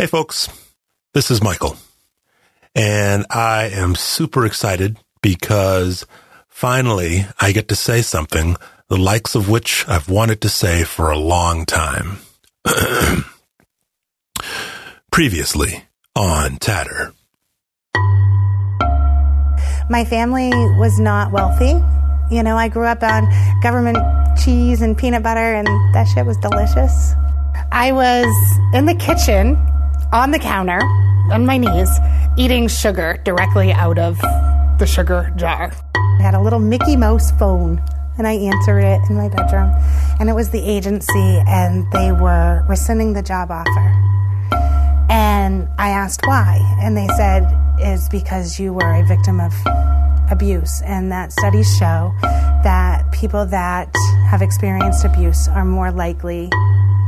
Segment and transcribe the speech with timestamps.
[0.00, 0.48] Hey, folks.
[1.12, 1.76] This is Michael.
[2.74, 6.06] And I am super excited because
[6.48, 8.56] finally I get to say something
[8.88, 12.16] the likes of which I've wanted to say for a long time.
[15.12, 15.84] Previously
[16.16, 17.12] on Tatter.
[19.90, 20.48] My family
[20.78, 21.78] was not wealthy.
[22.34, 23.28] You know, I grew up on
[23.62, 23.98] government
[24.42, 27.12] cheese and peanut butter, and that shit was delicious.
[27.70, 28.24] I was
[28.72, 29.58] in the kitchen
[30.12, 30.80] on the counter
[31.32, 31.88] on my knees
[32.36, 34.18] eating sugar directly out of
[34.78, 35.72] the sugar jar.
[35.94, 37.82] I had a little Mickey Mouse phone
[38.18, 39.72] and I answered it in my bedroom.
[40.18, 43.96] And it was the agency and they were rescinding the job offer.
[45.08, 46.58] And I asked why.
[46.82, 47.46] And they said,
[47.78, 49.54] it's because you were a victim of
[50.30, 50.82] abuse.
[50.82, 53.94] And that studies show that people that
[54.28, 56.50] have experienced abuse are more likely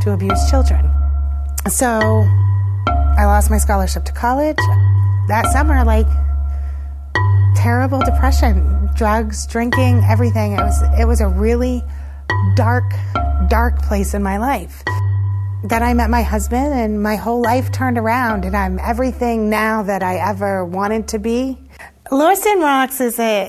[0.03, 0.91] to abuse children.
[1.69, 2.27] So
[3.23, 4.57] I lost my scholarship to college.
[5.29, 6.09] That summer, like
[7.55, 10.55] terrible depression, drugs, drinking, everything.
[10.55, 11.85] It was it was a really
[12.57, 12.83] dark,
[13.49, 14.83] dark place in my life.
[15.63, 19.85] Then I met my husband and my whole life turned around and I'm everything now
[19.85, 21.57] that I ever wanted to be.
[22.11, 23.47] Lewiston Rocks is a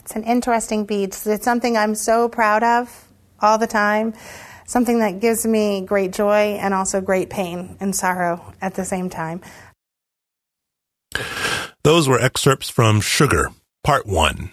[0.00, 1.14] it's an interesting beach.
[1.24, 3.06] It's something I'm so proud of
[3.40, 4.14] all the time
[4.68, 9.10] something that gives me great joy and also great pain and sorrow at the same
[9.10, 9.40] time.
[11.82, 13.50] Those were excerpts from Sugar,
[13.82, 14.52] Part 1,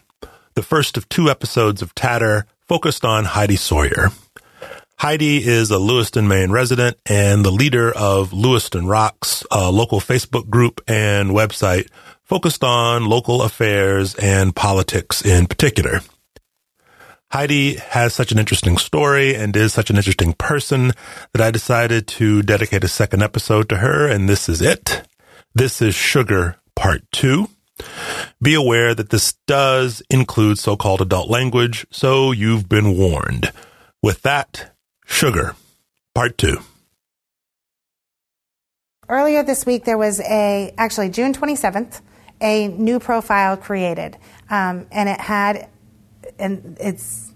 [0.56, 4.10] the first of two episodes of Tatter focused on Heidi Sawyer.
[4.98, 10.50] Heidi is a Lewiston, Maine resident and the leader of Lewiston Rocks, a local Facebook
[10.50, 11.90] group and website
[12.24, 16.00] focused on local affairs and politics in particular.
[17.32, 20.92] Heidi has such an interesting story and is such an interesting person
[21.34, 25.08] that I decided to dedicate a second episode to her, and this is it.
[25.54, 27.50] This is Sugar Part 2.
[28.42, 33.52] Be aware that this does include so-called adult language, so you've been warned.
[34.02, 34.76] With that,
[35.06, 35.56] Sugar
[36.14, 36.58] Part 2.
[39.10, 42.02] Earlier this week, there was a, actually June 27th,
[42.42, 44.18] a new profile created.
[44.50, 45.70] Um, and it had
[46.40, 47.32] and it's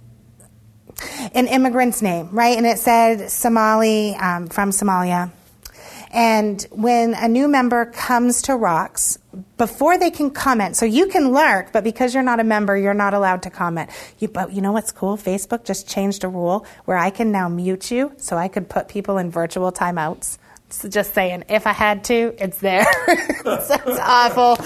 [1.33, 2.57] an immigrant's name, right?
[2.57, 5.31] And it said Somali um, from Somalia.
[6.11, 9.19] And when a new member comes to Rocks,
[9.57, 12.95] before they can comment, so you can lurk, but because you're not a member, you're
[12.95, 13.91] not allowed to comment.
[14.17, 15.17] You, but you know what's cool?
[15.17, 18.87] Facebook just changed a rule where I can now mute you, so I could put
[18.87, 20.39] people in virtual timeouts.
[20.71, 22.85] So just saying, if I had to, it's there.
[23.43, 24.57] That's awful.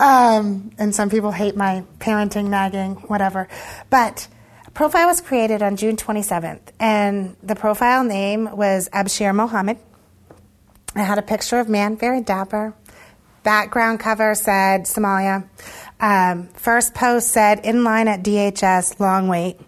[0.00, 3.48] Um, and some people hate my parenting, nagging, whatever.
[3.90, 4.28] But
[4.74, 9.78] profile was created on June 27th, and the profile name was Abshir Mohammed.
[10.94, 12.74] I had a picture of man, very dapper.
[13.42, 15.48] Background cover said Somalia.
[16.00, 19.58] Um, first post said in line at DHS, long wait.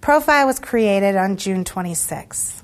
[0.00, 2.57] Profile was created on June 26th.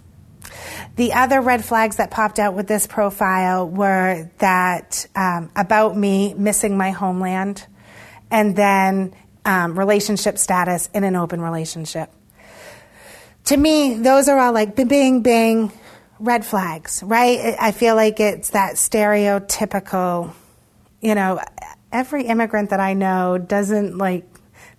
[0.96, 6.34] The other red flags that popped out with this profile were that um, about me
[6.34, 7.66] missing my homeland,
[8.30, 12.10] and then um, relationship status in an open relationship.
[13.46, 15.72] To me, those are all like bing, bing, bing,
[16.18, 17.56] red flags, right?
[17.60, 20.32] I feel like it's that stereotypical,
[21.00, 21.40] you know,
[21.92, 24.24] every immigrant that I know doesn't like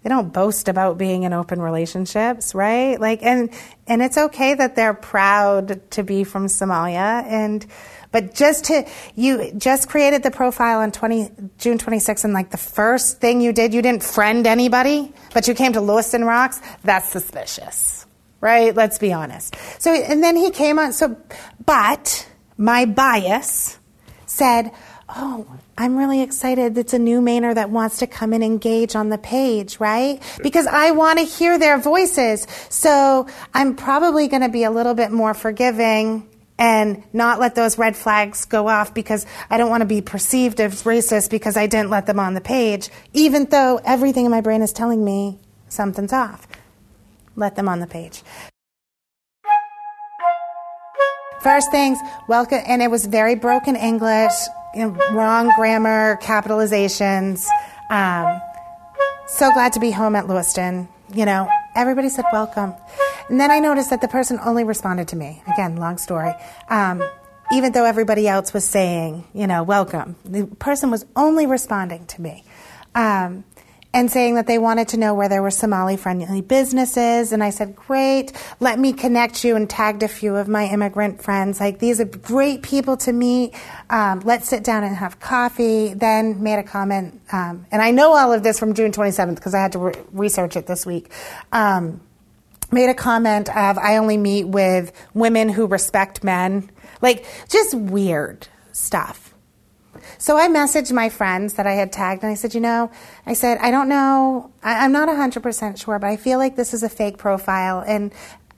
[0.06, 3.02] they don't boast about being in open relationships, right?
[3.02, 3.50] Like, and
[3.88, 7.66] and it's okay that they're proud to be from Somalia, and
[8.12, 12.58] but just to you just created the profile on 20 June 26th, and like the
[12.58, 16.62] first thing you did, you didn't friend anybody, but you came to Lewiston Rocks.
[16.84, 18.06] That's suspicious,
[18.42, 18.76] right?
[18.76, 19.56] Let's be honest.
[19.80, 20.94] So, and then he came on.
[20.94, 21.18] So,
[21.66, 23.80] but my bias
[24.28, 24.70] said,
[25.10, 25.46] oh
[25.78, 26.78] I'm really excited.
[26.78, 30.22] It's a new Mainer that wants to come and engage on the page, right?
[30.42, 32.48] Because I want to hear their voices.
[32.70, 37.78] So I'm probably going to be a little bit more forgiving and not let those
[37.78, 41.68] red flags go off because I don't want to be perceived as racist because I
[41.68, 45.40] didn't let them on the page, even though everything in my brain is telling me
[45.68, 46.48] something's off.
[47.36, 48.24] Let them on the page.
[51.42, 52.00] First things,
[52.30, 54.32] welcome, and it was very broken English
[54.76, 57.48] you know, wrong grammar, capitalizations.
[57.90, 58.42] Um,
[59.28, 60.88] so glad to be home at Lewiston.
[61.14, 62.74] You know, everybody said welcome.
[63.30, 65.42] And then I noticed that the person only responded to me.
[65.52, 66.34] Again, long story.
[66.70, 67.02] Um,
[67.52, 72.22] even though everybody else was saying, you know, welcome, the person was only responding to
[72.22, 72.44] me.
[72.96, 73.44] Um,
[73.96, 77.32] and saying that they wanted to know where there were Somali friendly businesses.
[77.32, 81.24] And I said, Great, let me connect you and tagged a few of my immigrant
[81.24, 81.62] friends.
[81.62, 83.56] Like, these are great people to meet.
[83.90, 85.94] Um, let's sit down and have coffee.
[85.94, 87.22] Then made a comment.
[87.32, 89.94] Um, and I know all of this from June 27th because I had to re-
[90.12, 91.10] research it this week.
[91.54, 92.02] Um,
[92.74, 96.70] made a comment of, I only meet with women who respect men.
[97.02, 99.35] Like, just weird stuff.
[100.18, 102.92] So I messaged my friends that I had tagged and I said, you know,
[103.26, 106.74] I said, I don't know, I, am not 100% sure, but I feel like this
[106.74, 108.14] is a fake profile and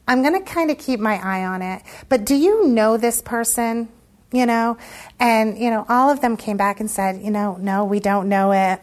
[0.06, 1.82] I'm going to kind of keep my eye on it.
[2.08, 3.88] But do you know this person?
[4.32, 4.78] You know?
[5.18, 8.28] And, you know, all of them came back and said, you know, no, we don't
[8.28, 8.80] know it.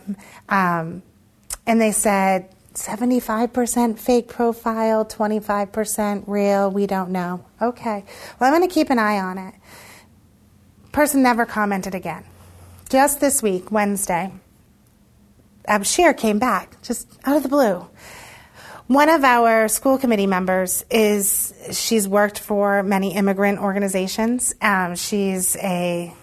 [0.50, 1.04] Um,
[1.66, 7.44] and they said, 75% fake profile, 25% real, we don't know.
[7.62, 8.04] Okay.
[8.40, 9.56] Well, I'm going to keep an eye on it.
[10.92, 12.24] Person never commented again.
[12.90, 14.32] Just this week, Wednesday,
[15.68, 17.88] Abshir came back, just out of the blue.
[18.86, 24.54] One of our school committee members is, she's worked for many immigrant organizations.
[24.62, 26.14] Um, she's a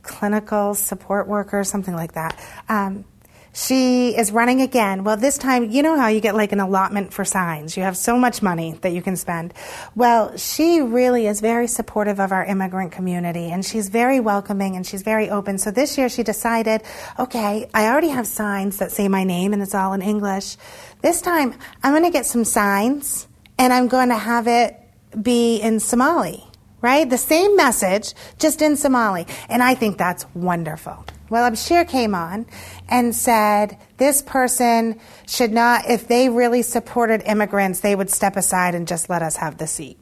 [0.00, 2.40] clinical support worker, something like that.
[2.70, 3.04] Um,
[3.52, 5.02] she is running again.
[5.02, 7.76] Well, this time, you know how you get like an allotment for signs.
[7.76, 9.52] You have so much money that you can spend.
[9.94, 14.86] Well, she really is very supportive of our immigrant community and she's very welcoming and
[14.86, 15.58] she's very open.
[15.58, 16.82] So this year she decided,
[17.18, 20.56] okay, I already have signs that say my name and it's all in English.
[21.02, 23.26] This time I'm going to get some signs
[23.58, 24.76] and I'm going to have it
[25.20, 26.44] be in Somali,
[26.80, 27.08] right?
[27.08, 29.26] The same message, just in Somali.
[29.48, 31.04] And I think that's wonderful.
[31.30, 32.46] Well, Abshir came on
[32.88, 38.74] and said this person should not, if they really supported immigrants, they would step aside
[38.74, 39.98] and just let us have the seat.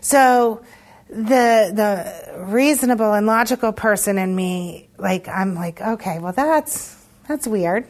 [0.00, 0.62] So
[1.08, 6.94] the the reasonable and logical person in me, like I'm like, okay, well that's
[7.26, 7.86] that's weird,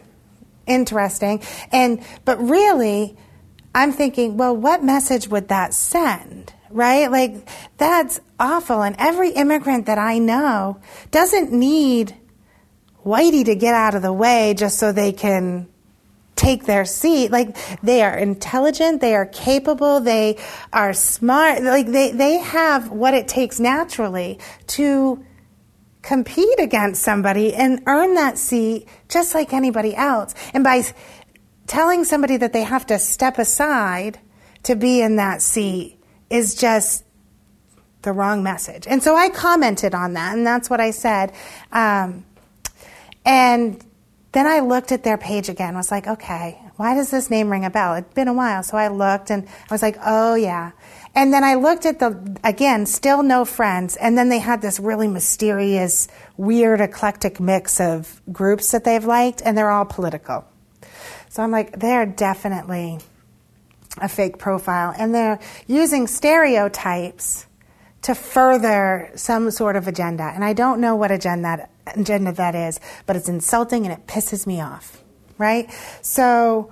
[0.66, 3.16] interesting, and but really,
[3.74, 6.52] I'm thinking, well, what message would that send?
[6.70, 7.10] Right?
[7.10, 8.82] Like, that's awful.
[8.82, 10.80] And every immigrant that I know
[11.10, 12.14] doesn't need
[13.04, 15.68] Whitey to get out of the way just so they can
[16.36, 17.30] take their seat.
[17.30, 20.38] Like, they are intelligent, they are capable, they
[20.72, 21.62] are smart.
[21.62, 24.38] Like, they, they have what it takes naturally
[24.68, 25.24] to
[26.02, 30.34] compete against somebody and earn that seat just like anybody else.
[30.54, 30.82] And by
[31.66, 34.18] telling somebody that they have to step aside
[34.62, 35.97] to be in that seat,
[36.30, 37.04] is just
[38.02, 38.86] the wrong message.
[38.86, 41.32] And so I commented on that, and that's what I said.
[41.72, 42.24] Um,
[43.24, 43.84] and
[44.32, 47.64] then I looked at their page again, was like, okay, why does this name ring
[47.64, 47.94] a bell?
[47.94, 48.62] It'd been a while.
[48.62, 50.72] So I looked and I was like, oh, yeah.
[51.14, 53.96] And then I looked at the, again, still no friends.
[53.96, 59.42] And then they had this really mysterious, weird, eclectic mix of groups that they've liked,
[59.44, 60.44] and they're all political.
[61.30, 63.00] So I'm like, they're definitely
[64.02, 67.46] a fake profile, and they're using stereotypes
[68.02, 70.24] to further some sort of agenda.
[70.24, 74.46] And I don't know what agenda, agenda that is, but it's insulting and it pisses
[74.46, 75.02] me off,
[75.36, 75.70] right?
[76.02, 76.70] So,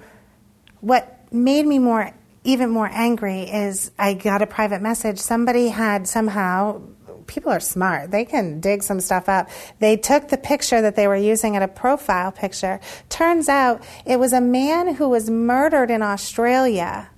[0.81, 2.13] what made me more
[2.45, 5.19] even more angry is I got a private message.
[5.19, 6.81] Somebody had somehow
[7.27, 8.13] people are smart.
[8.13, 9.49] They can dig some stuff up.
[9.81, 12.81] They took the picture that they were using at a profile picture.
[13.09, 17.11] Turns out it was a man who was murdered in Australia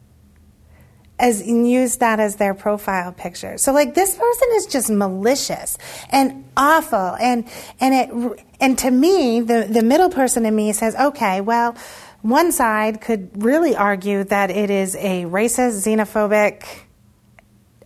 [1.19, 3.59] as and use that as their profile picture.
[3.59, 5.77] So like this person is just malicious
[6.11, 7.49] and awful and
[7.81, 11.77] and it and to me the the middle person in me says, "Okay, well,
[12.23, 16.65] one side could really argue that it is a racist, xenophobic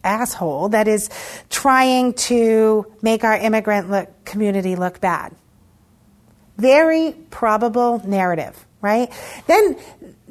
[0.05, 1.11] asshole that is
[1.51, 5.35] trying to make our immigrant look, community look bad.
[6.57, 9.11] Very probable narrative, right?
[9.47, 9.77] Then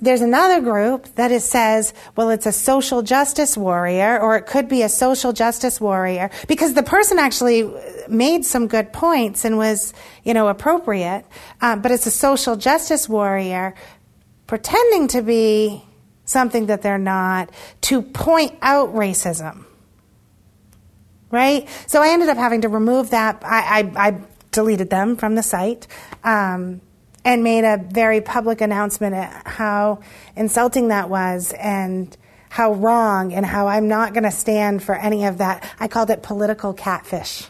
[0.01, 4.67] there's another group that is, says, well, it's a social justice warrior, or it could
[4.67, 7.72] be a social justice warrior, because the person actually
[8.10, 9.93] made some good points and was,
[10.24, 11.24] you know, appropriate,
[11.62, 13.75] um, but it's a social justice warrior
[14.48, 15.84] pretending to be
[16.25, 17.50] something that they're not
[17.81, 19.65] to point out racism.
[21.29, 21.70] Right?
[21.88, 23.41] So I ended up having to remove that.
[23.46, 25.88] I, I, I deleted them from the site.
[26.25, 26.81] Um,
[27.23, 29.99] and made a very public announcement at how
[30.35, 32.17] insulting that was and
[32.49, 35.63] how wrong and how I'm not going to stand for any of that.
[35.79, 37.47] I called it political catfish.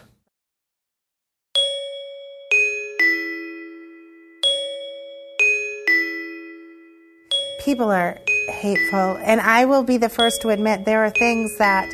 [7.64, 11.88] People are hateful, and I will be the first to admit there are things that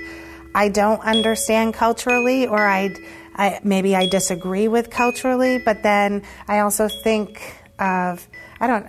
[0.54, 2.94] I don't understand culturally or I,
[3.34, 7.40] I maybe I disagree with culturally, but then I also think
[7.78, 8.28] of,
[8.60, 8.86] I don't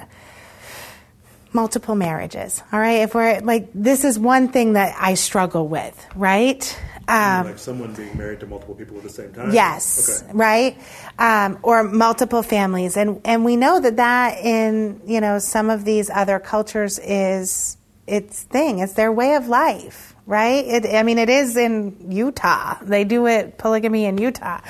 [1.54, 2.62] multiple marriages.
[2.72, 3.02] All right.
[3.02, 6.80] If we're like, this is one thing that I struggle with, right?
[7.08, 9.52] Um, like someone being married to multiple people at the same time.
[9.52, 10.24] Yes.
[10.24, 10.32] Okay.
[10.34, 10.78] Right.
[11.18, 15.86] Um, or multiple families, and and we know that that in you know some of
[15.86, 18.80] these other cultures is its thing.
[18.80, 20.16] It's their way of life.
[20.30, 20.64] Right?
[20.64, 22.78] It, I mean, it is in Utah.
[22.84, 24.62] They do it polygamy in Utah,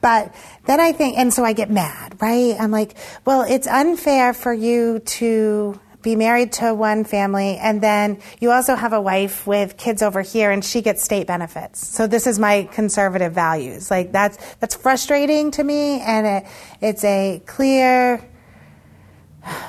[0.00, 0.32] but
[0.66, 2.22] then I think, and so I get mad.
[2.22, 2.54] Right?
[2.56, 2.94] I'm like,
[3.24, 8.76] well, it's unfair for you to be married to one family and then you also
[8.76, 11.86] have a wife with kids over here and she gets state benefits.
[11.88, 13.90] So this is my conservative values.
[13.90, 18.24] Like that's that's frustrating to me and it, it's a clear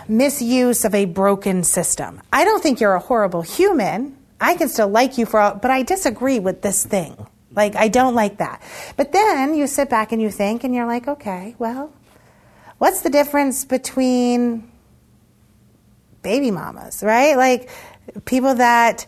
[0.08, 2.22] misuse of a broken system.
[2.32, 4.19] I don't think you're a horrible human.
[4.40, 7.28] I can still like you for all, but I disagree with this thing.
[7.52, 8.62] Like I don't like that.
[8.96, 11.92] But then you sit back and you think and you're like, okay, well,
[12.78, 14.70] what's the difference between
[16.22, 17.36] baby mamas, right?
[17.36, 17.70] Like
[18.26, 19.06] people that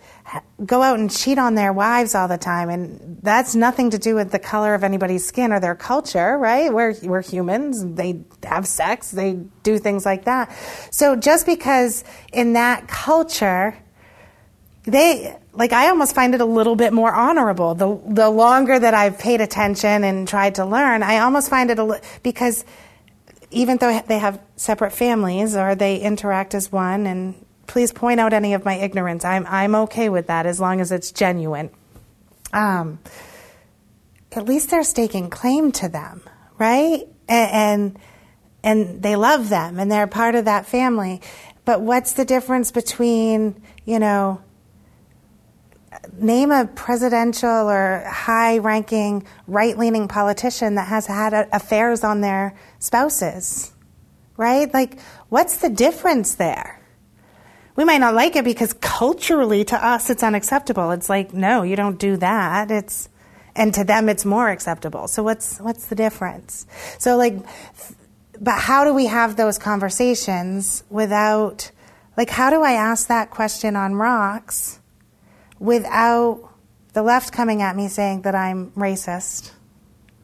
[0.66, 4.16] go out and cheat on their wives all the time and that's nothing to do
[4.16, 8.66] with the color of anybody's skin or their culture right we're, we're humans they have
[8.66, 9.34] sex they
[9.64, 10.50] do things like that
[10.90, 13.76] so just because in that culture
[14.84, 18.94] they like i almost find it a little bit more honorable the the longer that
[18.94, 22.66] i've paid attention and tried to learn i almost find it a because
[23.52, 28.34] even though they have separate families or they interact as one, and please point out
[28.34, 29.24] any of my ignorance.
[29.26, 31.70] I'm, I'm okay with that as long as it's genuine.
[32.54, 33.00] Um,
[34.32, 36.22] at least they're staking claim to them,
[36.58, 37.08] right?
[37.28, 38.00] And, and,
[38.64, 41.22] and they love them and they're part of that family.
[41.66, 44.42] But what's the difference between, you know,
[46.14, 52.56] name a presidential or high ranking right leaning politician that has had affairs on their
[52.80, 53.72] spouses,
[54.38, 54.74] right?
[54.74, 56.82] Like, what's the difference there?
[57.76, 60.92] We might not like it because culturally to us it's unacceptable.
[60.92, 62.70] It's like, no, you don't do that.
[62.70, 63.10] It's,
[63.56, 65.08] and to them it's more acceptable.
[65.08, 66.66] So what's, what's the difference?
[67.00, 67.36] So like,
[68.40, 71.72] but how do we have those conversations without,
[72.18, 74.81] like, how do I ask that question on rocks?
[75.62, 76.50] Without
[76.94, 79.52] the left coming at me saying that I'm racist,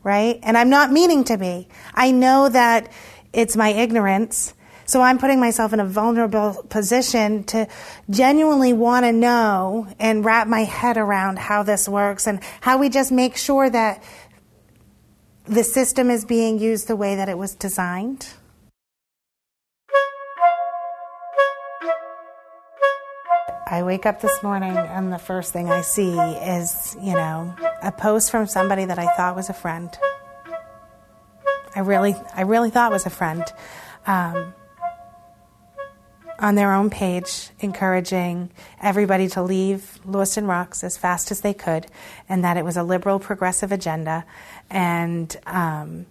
[0.04, 0.40] right?
[0.42, 1.68] And I'm not meaning to be.
[1.94, 2.92] I know that
[3.32, 4.56] it's my ignorance.
[4.86, 7.68] So I'm putting myself in a vulnerable position to
[8.10, 12.90] genuinely want to know and wrap my head around how this works and how we
[12.90, 14.02] just make sure that
[15.46, 18.28] the system is being used the way that it was designed.
[23.70, 27.92] I wake up this morning and the first thing I see is, you know, a
[27.92, 29.90] post from somebody that I thought was a friend.
[31.76, 33.44] I really, I really thought was a friend.
[34.06, 34.54] Um,
[36.40, 41.88] on their own page, encouraging everybody to leave Lewiston Rocks as fast as they could,
[42.30, 44.24] and that it was a liberal progressive agenda,
[44.70, 46.06] and um,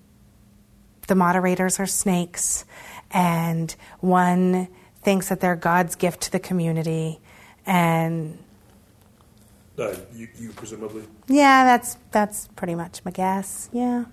[1.06, 2.66] the moderators are snakes,
[3.12, 4.68] and one
[5.00, 7.20] thinks that they're God's gift to the community,
[7.66, 8.38] and
[9.78, 11.02] uh, you, you, presumably.
[11.28, 13.68] Yeah, that's that's pretty much my guess.
[13.72, 14.04] Yeah,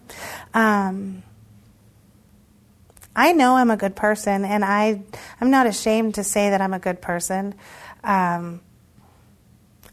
[0.54, 1.24] um,
[3.16, 5.02] I know I'm a good person, and I
[5.40, 7.56] I'm not ashamed to say that I'm a good person.
[8.04, 8.62] Um,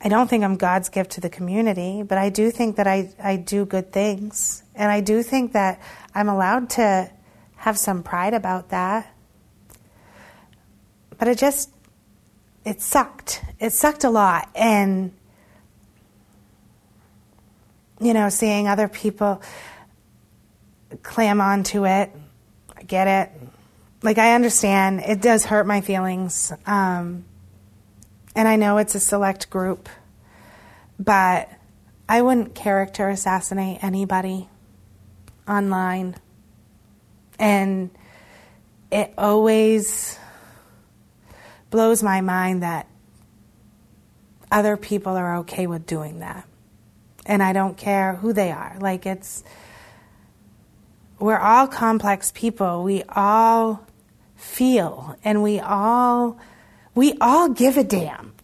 [0.02, 3.10] I don't think I'm God's gift to the community, but I do think that I,
[3.22, 4.62] I do good things.
[4.74, 5.78] And I do think that
[6.14, 7.10] I'm allowed to
[7.56, 9.14] have some pride about that.
[11.18, 11.70] But I just
[12.64, 13.42] it sucked.
[13.58, 14.48] It sucked a lot.
[14.54, 15.12] And,
[18.00, 19.42] you know, seeing other people
[21.02, 22.10] clam onto it,
[22.76, 23.40] I get it.
[24.02, 25.00] Like, I understand.
[25.00, 26.52] It does hurt my feelings.
[26.66, 27.24] Um,
[28.34, 29.88] and I know it's a select group,
[30.98, 31.48] but
[32.08, 34.48] I wouldn't character assassinate anybody
[35.48, 36.16] online.
[37.38, 37.90] And
[38.90, 40.18] it always
[41.70, 42.86] blows my mind that
[44.50, 46.46] other people are okay with doing that.
[47.24, 48.76] And I don't care who they are.
[48.80, 49.44] Like, it's,
[51.18, 52.82] we're all complex people.
[52.82, 53.86] We all
[54.36, 56.38] feel and we all,
[56.94, 58.34] we all give a damn.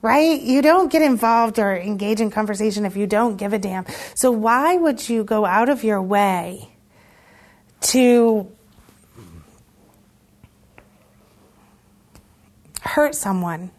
[0.00, 0.40] Right?
[0.40, 3.86] You don't get involved or engage in conversation if you don't give a damn.
[4.16, 6.72] So why would you go out of your way
[7.82, 8.50] to
[12.92, 13.70] hurt someone.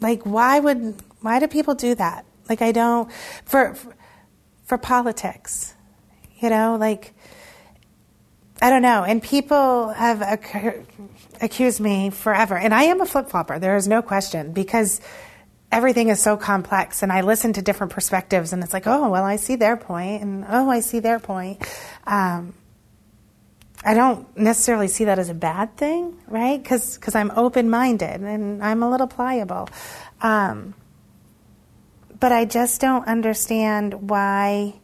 [0.00, 2.24] Like why would why do people do that?
[2.48, 3.10] Like I don't
[3.44, 3.74] for
[4.64, 5.74] for, politics.
[6.40, 7.14] You know, like
[8.60, 9.04] I don't know.
[9.04, 10.86] And people have ac-
[11.40, 12.56] accused me forever.
[12.56, 15.00] And I am a flip flopper, there is no question, because
[15.70, 17.02] everything is so complex.
[17.02, 20.22] And I listen to different perspectives, and it's like, oh, well, I see their point,
[20.22, 21.62] and oh, I see their point.
[22.06, 22.54] Um,
[23.84, 26.62] I don't necessarily see that as a bad thing, right?
[26.62, 29.68] Because I'm open minded and I'm a little pliable.
[30.20, 30.74] Um,
[32.18, 34.80] but I just don't understand why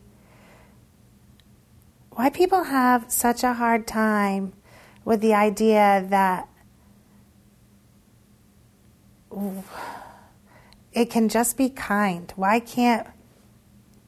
[2.11, 4.53] why people have such a hard time
[5.05, 6.47] with the idea that
[10.93, 12.33] it can just be kind.
[12.37, 13.07] Why can't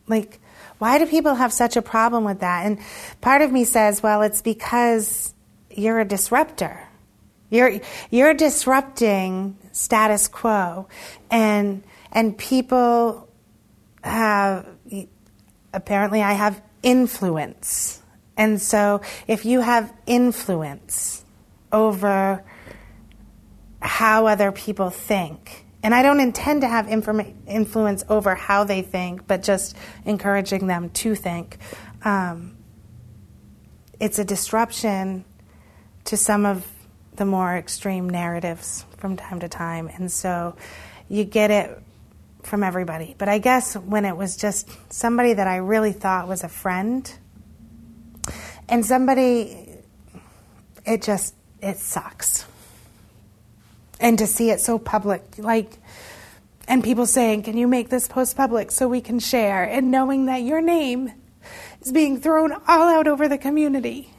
[0.07, 0.39] like
[0.85, 2.67] why do people have such a problem with that?
[2.67, 2.79] And
[3.23, 5.33] part of me says, well, it's because
[5.71, 6.79] you're a disruptor.
[7.49, 10.87] You're you're disrupting status quo,
[11.31, 13.27] and and people
[14.03, 14.67] have
[15.73, 18.03] apparently I have influence,
[18.37, 21.25] and so if you have influence
[21.73, 22.45] over
[23.81, 28.81] how other people think and I don't intend to have informa- influence over how they
[28.81, 29.77] think, but just
[30.07, 31.59] encouraging them to think.
[32.03, 32.57] Um,
[34.01, 35.27] it's a disruption
[36.05, 36.67] to some of
[37.17, 39.89] the more extreme narratives from time to time.
[39.89, 40.57] And so
[41.11, 41.79] you get it
[42.43, 43.15] from everybody.
[43.19, 47.13] But I guess when it was just somebody that I really thought was a friend
[48.71, 49.69] and somebody,
[50.87, 52.47] it just, it sucks
[54.01, 55.79] and to see it so public like
[56.67, 59.65] and people saying can you make this post public so we can share?
[59.65, 61.13] And knowing that your name
[61.81, 64.15] is being thrown all out over the community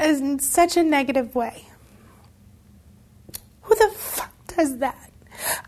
[0.00, 1.68] in such a negative way.
[3.62, 5.10] Who the fuck does that?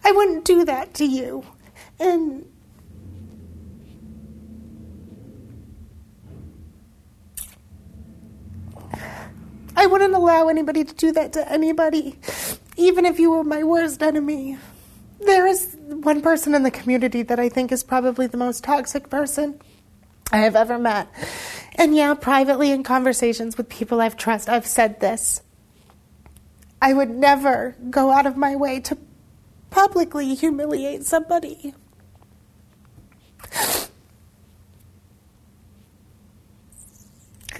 [0.05, 1.45] I wouldn't do that to you.
[2.01, 2.47] And
[9.79, 12.19] I wouldn't allow anybody to do that to anybody,
[12.77, 14.59] even if you were my worst enemy.
[15.21, 19.09] There is one person in the community that I think is probably the most toxic
[19.09, 19.61] person
[20.33, 21.07] I have ever met.
[21.77, 25.43] And yeah, privately in conversations with people I've trusted, I've said this.
[26.83, 28.99] I would never go out of my way to
[29.71, 31.73] publicly humiliate somebody.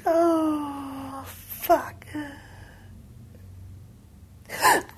[0.05, 1.98] Oh, fuck.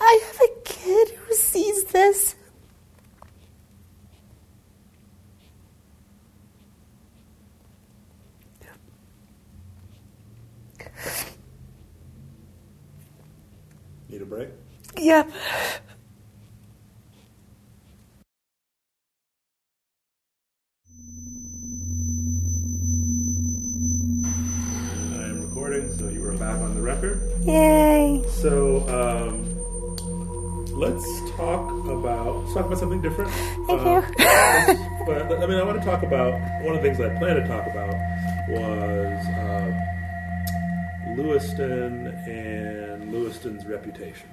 [0.00, 2.34] I have a kid who sees this.
[14.08, 14.48] Need a break?
[14.98, 15.30] Yep.
[25.12, 27.20] I am recording, so you are back on the record.
[27.42, 28.24] Yay.
[28.28, 29.49] So, um,
[30.80, 33.30] let's talk about let's talk about something different.
[33.66, 34.14] Thank Uh, you.
[35.06, 36.32] but I mean, I want to talk about
[36.64, 37.94] one of the things I planned to talk about
[38.48, 44.28] was uh, Lewiston and Lewiston's reputation.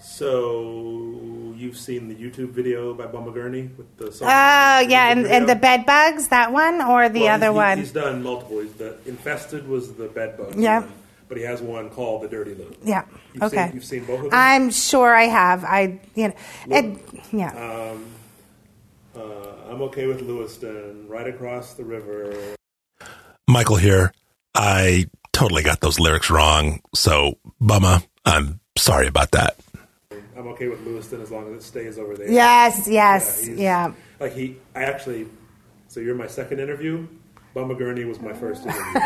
[0.00, 4.28] So you've seen the YouTube video by Bumba Gurney with the song.
[4.28, 7.78] Oh, yeah, and, and the bed bugs, that one, or the Well, other he's, one?
[7.78, 8.60] He's done multiple.
[8.60, 10.56] He's the infested was the bed bug.
[10.56, 10.80] Yeah.
[10.80, 10.92] one,
[11.34, 12.72] But he has one called the Dirty Lou.
[12.84, 13.06] Yeah.
[13.32, 13.66] You've okay.
[13.66, 14.30] Seen, you've seen both of them.
[14.34, 15.64] I'm sure I have.
[15.64, 16.34] I, you know,
[16.68, 17.00] it,
[17.32, 17.90] yeah.
[17.90, 18.06] Um,
[19.16, 22.54] uh, I'm okay with Lewiston, right across the river.
[23.48, 24.12] Michael here.
[24.54, 29.58] I totally got those lyrics wrong, so Bumma, I'm sorry about that.
[30.36, 32.30] I'm okay with Lewiston as long as it stays over there.
[32.30, 33.92] yes, yes, he's- yeah.
[34.20, 35.26] Like he, I actually.
[35.88, 37.08] So you're my second interview.
[37.56, 39.00] Bumba Gurney was my first interview,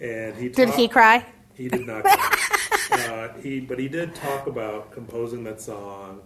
[0.00, 1.26] and he Did talked- he cry?
[1.54, 2.02] He did not.
[2.04, 2.36] cry.
[2.92, 6.22] uh, he, but he did talk about composing that song,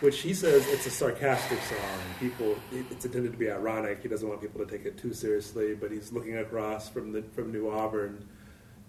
[0.00, 1.98] which he says it's a sarcastic song.
[2.18, 4.00] People, it's intended to be ironic.
[4.02, 5.74] He doesn't want people to take it too seriously.
[5.74, 8.26] But he's looking across from the from New Auburn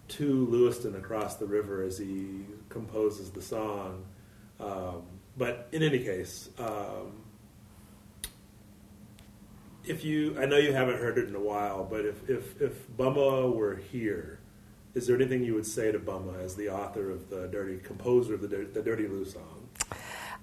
[0.09, 4.05] to Lewiston across the river as he composes the song.
[4.59, 5.03] Um,
[5.37, 7.20] but in any case, um,
[9.85, 12.87] if you, I know you haven't heard it in a while, but if if if
[12.97, 14.39] Bumma were here,
[14.93, 18.35] is there anything you would say to Bumma as the author of the dirty composer
[18.35, 19.69] of the the Dirty Lou song?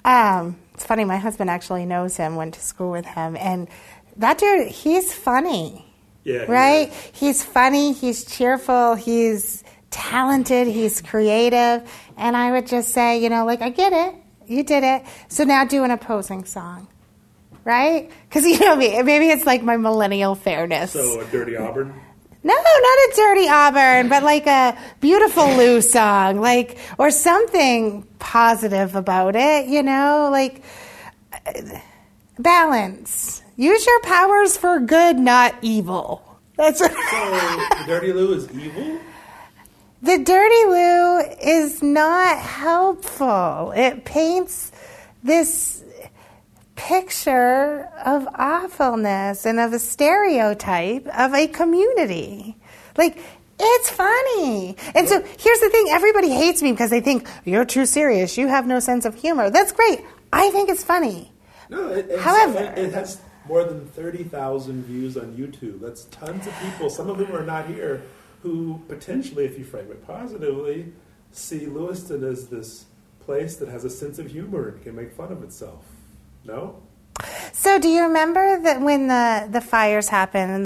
[0.05, 1.05] Um, it's funny.
[1.05, 2.37] My husband actually knows him.
[2.37, 3.68] Went to school with him, and
[4.16, 5.85] that dude, he's funny,
[6.24, 6.88] Yeah, right?
[6.88, 7.11] is.
[7.12, 7.92] He's funny.
[7.92, 8.94] He's cheerful.
[8.94, 10.66] He's talented.
[10.66, 11.88] He's creative.
[12.16, 14.14] And I would just say, you know, like I get it.
[14.46, 15.05] You did it.
[15.29, 16.88] So now do an opposing song,
[17.68, 18.11] right?
[18.28, 19.00] Because you know me.
[19.02, 20.92] Maybe it's like my millennial fairness.
[20.92, 21.94] So a Dirty Auburn.
[22.42, 28.96] No, not a dirty Auburn, but like a beautiful Lou song, like or something positive
[28.96, 29.66] about it.
[29.66, 30.62] You know, like
[31.46, 31.52] uh,
[32.38, 33.42] balance.
[33.57, 36.24] Use your powers for good, not evil.
[36.57, 37.76] That's right.
[37.81, 37.87] so.
[37.87, 38.98] Dirty Lou is evil.
[40.00, 43.72] The Dirty Lou is not helpful.
[43.76, 44.70] It paints
[45.24, 45.83] this
[46.79, 52.57] picture of awfulness and of a stereotype of a community.
[52.97, 53.19] Like,
[53.59, 54.77] it's funny.
[54.95, 58.38] And so here's the thing everybody hates me because they think, you're too serious.
[58.38, 59.51] You have no sense of humor.
[59.51, 60.01] That's great.
[60.33, 61.33] I think it's funny.
[61.69, 65.81] No, it, However, it has more than 30,000 views on YouTube.
[65.81, 68.03] That's tons of people, some of whom are not here,
[68.43, 70.93] who potentially, if you frame it positively,
[71.33, 72.87] see Lewiston as this
[73.21, 75.85] place that has a sense of humor and can make fun of itself.
[76.49, 76.83] No?
[77.53, 80.65] So, do you remember that when the, the fires happened?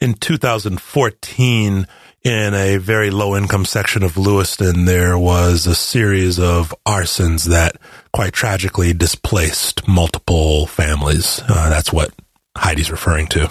[0.00, 1.86] In 2014,
[2.24, 7.76] in a very low income section of Lewiston, there was a series of arsons that
[8.12, 11.40] quite tragically displaced multiple families.
[11.48, 12.12] Uh, that's what
[12.56, 13.48] Heidi's referring to.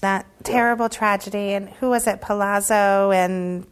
[0.00, 1.54] That terrible tragedy.
[1.54, 2.20] And who was it?
[2.20, 3.66] Palazzo and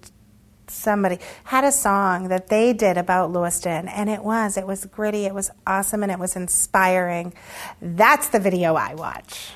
[0.71, 5.25] somebody had a song that they did about Lewiston, and it was it was gritty,
[5.25, 7.33] it was awesome, and it was inspiring.
[7.81, 9.51] That's the video I watch.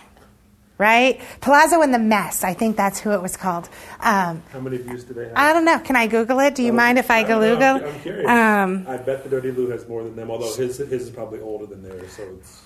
[0.79, 1.20] Right?
[1.40, 2.42] Palazzo and the Mess.
[2.42, 3.68] I think that's who it was called.
[4.01, 5.33] Um, How many views do they have?
[5.37, 5.79] I don't know.
[5.79, 6.57] Can I Google it?
[6.57, 7.62] Do you oh, mind if I, I Google?
[7.62, 8.29] I'm, I'm curious.
[8.29, 11.40] Um, I bet the Dirty Lou has more than them, although his his is probably
[11.40, 12.62] older than theirs, so it's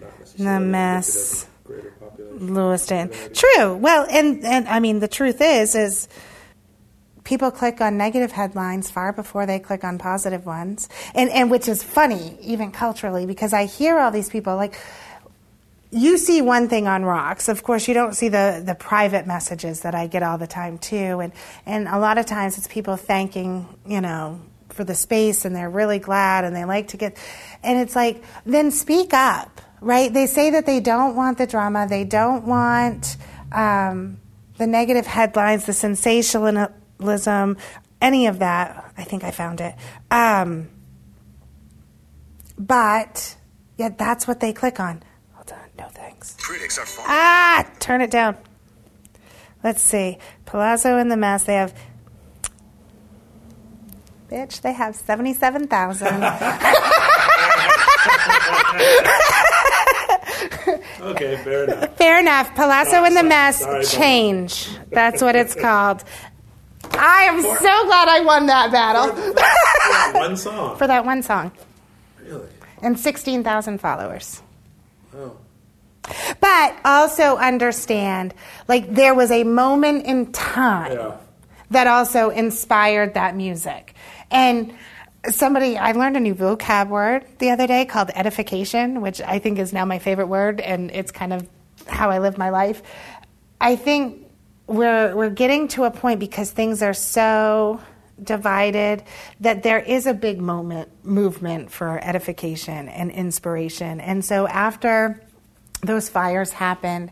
[0.00, 1.46] not necessarily the mess.
[2.38, 3.10] Lewiston.
[3.32, 3.74] True.
[3.76, 6.08] Well, and and I mean the truth is is
[7.24, 10.88] people click on negative headlines far before they click on positive ones.
[11.14, 14.78] And, and which is funny, even culturally, because I hear all these people like,
[15.90, 17.48] you see one thing on rocks.
[17.48, 20.78] Of course, you don't see the, the private messages that I get all the time
[20.78, 21.20] too.
[21.20, 21.32] And,
[21.66, 25.70] and a lot of times it's people thanking, you know, for the space and they're
[25.70, 27.16] really glad and they like to get,
[27.62, 30.12] and it's like, then speak up, right?
[30.12, 31.86] They say that they don't want the drama.
[31.88, 33.16] They don't want,
[33.52, 34.18] um,
[34.58, 36.68] the negative headlines, the sensational,
[38.00, 38.92] any of that.
[38.96, 39.74] I think I found it.
[40.10, 40.68] Um,
[42.58, 43.36] but
[43.76, 45.02] yeah, that's what they click on.
[45.32, 46.36] Hold on, no thanks.
[46.38, 48.36] Critics are ah, turn it down.
[49.62, 50.18] Let's see.
[50.44, 51.44] Palazzo and the Mess.
[51.44, 51.74] They have.
[54.30, 56.22] Bitch, they have seventy-seven thousand.
[61.00, 61.96] okay, fair enough.
[61.96, 62.54] Fair enough.
[62.54, 64.68] Palazzo and the Mess sorry, change.
[64.90, 66.04] That's what it's called.
[67.04, 70.20] I am For, so glad I won that battle.
[70.20, 70.76] One song.
[70.78, 71.52] For that one song.
[72.18, 72.48] Really?
[72.80, 74.40] And 16,000 followers.
[75.14, 75.36] Oh.
[76.40, 78.32] But also understand,
[78.68, 81.16] like, there was a moment in time yeah.
[81.70, 83.94] that also inspired that music.
[84.30, 84.74] And
[85.28, 89.58] somebody, I learned a new vocab word the other day called edification, which I think
[89.58, 91.46] is now my favorite word, and it's kind of
[91.86, 92.82] how I live my life.
[93.60, 94.23] I think
[94.66, 97.80] we're we're getting to a point because things are so
[98.22, 99.02] divided
[99.40, 104.00] that there is a big moment movement for edification and inspiration.
[104.00, 105.20] And so after
[105.82, 107.10] those fires happened,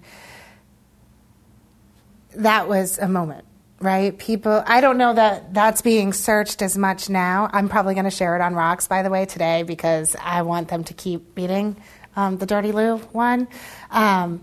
[2.36, 3.44] that was a moment,
[3.80, 4.16] right?
[4.16, 7.50] People, I don't know that that's being searched as much now.
[7.52, 10.68] I'm probably going to share it on Rocks, by the way, today because I want
[10.68, 11.76] them to keep beating
[12.16, 13.48] um, the Dirty Lou one.
[13.90, 14.42] Um,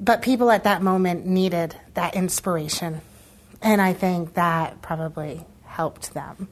[0.00, 3.00] but people at that moment needed that inspiration.
[3.62, 6.48] And I think that probably helped them.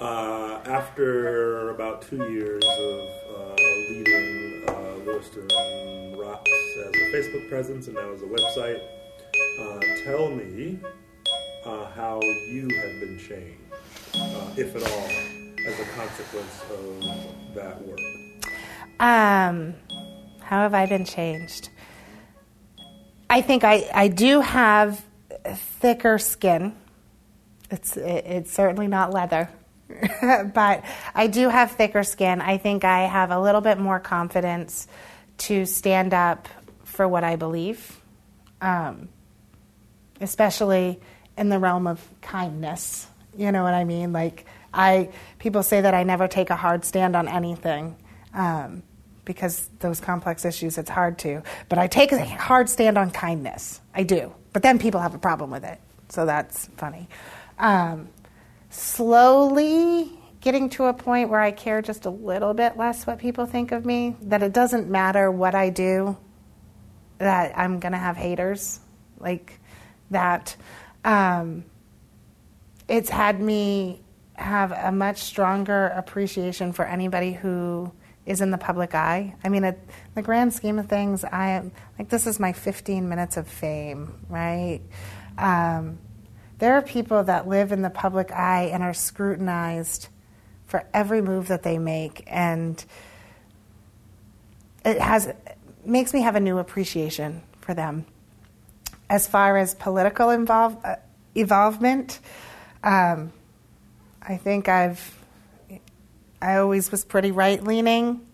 [0.00, 3.54] Uh, after about two years of uh,
[3.88, 5.46] leading uh, Lewiston
[6.18, 8.80] Rocks as a Facebook presence and now as a website,
[9.60, 10.80] uh, tell me
[11.64, 13.60] uh, how you have been changed,
[14.16, 18.11] uh, if at all, as a consequence of that work.
[19.02, 19.74] Um,
[20.42, 21.70] how have I been changed?
[23.28, 25.04] I think I, I do have
[25.44, 26.76] thicker skin.
[27.68, 29.50] It's, it, it's certainly not leather,
[30.54, 30.84] but
[31.16, 32.40] I do have thicker skin.
[32.40, 34.86] I think I have a little bit more confidence
[35.38, 36.46] to stand up
[36.84, 38.00] for what I believe,
[38.60, 39.08] um,
[40.20, 41.00] especially
[41.36, 43.08] in the realm of kindness.
[43.36, 44.12] You know what I mean?
[44.12, 45.08] Like I,
[45.40, 47.96] people say that I never take a hard stand on anything.
[48.32, 48.84] Um,
[49.24, 51.42] because those complex issues, it's hard to.
[51.68, 53.80] But I take a hard stand on kindness.
[53.94, 54.32] I do.
[54.52, 55.80] But then people have a problem with it.
[56.08, 57.08] So that's funny.
[57.58, 58.08] Um,
[58.70, 63.46] slowly getting to a point where I care just a little bit less what people
[63.46, 66.16] think of me, that it doesn't matter what I do,
[67.18, 68.80] that I'm going to have haters.
[69.18, 69.60] Like
[70.10, 70.56] that.
[71.04, 71.64] Um,
[72.88, 74.00] it's had me
[74.34, 77.92] have a much stronger appreciation for anybody who
[78.24, 79.34] is in the public eye.
[79.42, 79.76] I mean, in
[80.14, 84.14] the grand scheme of things, I am like this is my 15 minutes of fame,
[84.28, 84.80] right?
[85.38, 85.98] Um,
[86.58, 90.08] there are people that live in the public eye and are scrutinized
[90.66, 92.82] for every move that they make, and
[94.84, 95.32] it has
[95.84, 98.06] makes me have a new appreciation for them.
[99.10, 100.96] As far as political involve, uh,
[101.34, 102.20] involvement,
[102.84, 103.32] um,
[104.22, 105.21] I think I've
[106.42, 108.26] I always was pretty right leaning.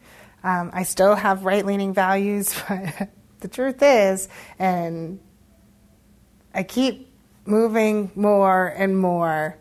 [0.43, 5.21] Um, I still have right leaning values, but the truth is, and
[6.55, 7.13] I keep
[7.45, 9.59] moving more and more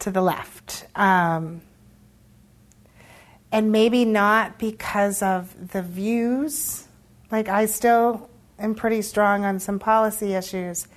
[0.00, 0.86] to the left.
[0.94, 1.62] Um,
[3.50, 6.86] and maybe not because of the views.
[7.30, 8.28] Like, I still
[8.58, 10.88] am pretty strong on some policy issues,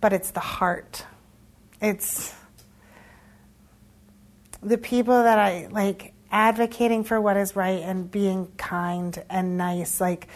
[0.00, 1.04] but it's the heart.
[1.80, 2.34] It's
[4.62, 10.00] the people that I like advocating for what is right and being kind and nice.
[10.00, 10.28] Like,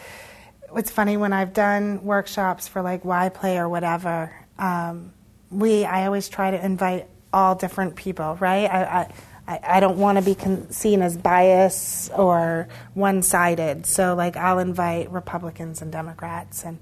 [0.75, 4.33] it's funny when I've done workshops for like why play or whatever.
[4.59, 5.13] Um,
[5.49, 8.69] we I always try to invite all different people, right?
[8.69, 9.13] I
[9.47, 13.85] I, I don't want to be con- seen as biased or one sided.
[13.85, 16.79] So like I'll invite Republicans and Democrats and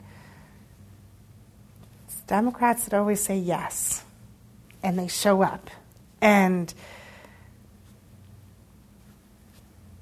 [2.26, 4.04] Democrats that always say yes
[4.82, 5.70] and they show up
[6.22, 6.74] and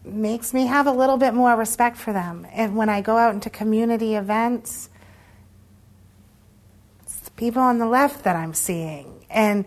[0.05, 2.45] makes me have a little bit more respect for them.
[2.51, 4.89] And when I go out into community events,
[7.01, 9.25] it's the people on the left that I'm seeing.
[9.29, 9.65] And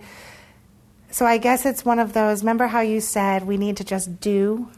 [1.10, 2.42] so I guess it's one of those.
[2.42, 4.70] Remember how you said we need to just do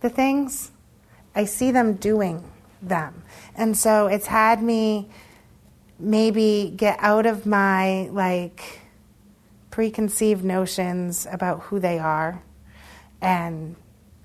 [0.00, 0.70] the things?
[1.34, 3.22] I see them doing them.
[3.54, 5.08] And so it's had me
[5.98, 8.80] maybe get out of my like
[9.70, 12.42] preconceived notions about who they are
[13.20, 13.76] and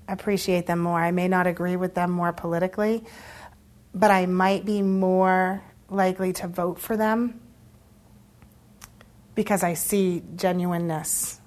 [0.08, 0.98] appreciate them more.
[1.00, 3.04] I may not agree with them more politically,
[3.94, 7.40] but I might be more likely to vote for them
[9.34, 11.40] because I see genuineness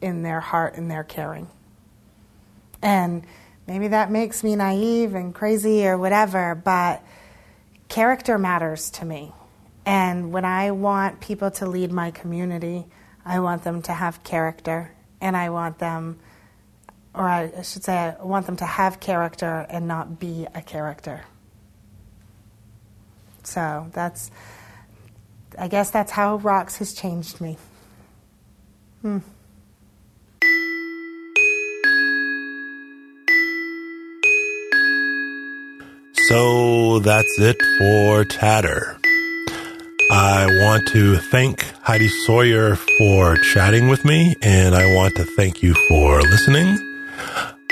[0.00, 1.48] in their heart and their caring.
[2.82, 3.24] And
[3.66, 7.02] maybe that makes me naive and crazy or whatever, but
[7.88, 9.32] character matters to me.
[9.84, 12.86] And when I want people to lead my community,
[13.24, 16.18] I want them to have character and I want them,
[17.14, 21.24] or I should say, I want them to have character and not be a character.
[23.44, 24.30] So that's
[25.58, 27.58] I guess that's how rocks has changed me.
[29.02, 29.18] Hmm.
[36.28, 38.96] So that's it for Tatter.
[40.10, 45.62] I want to thank Heidi Sawyer for chatting with me, and I want to thank
[45.62, 46.91] you for listening.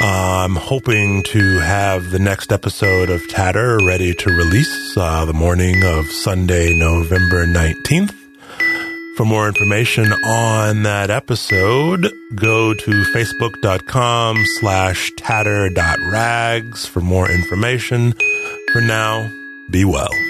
[0.01, 5.85] I'm hoping to have the next episode of Tatter ready to release uh, the morning
[5.85, 8.15] of Sunday, November 19th.
[9.17, 18.15] For more information on that episode, go to facebook.com slash tatter.rags for more information.
[18.73, 19.31] For now,
[19.71, 20.30] be well.